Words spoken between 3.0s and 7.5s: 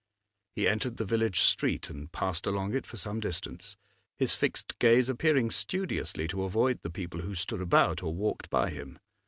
distance, his fixed gaze appearing studiously to avoid the people who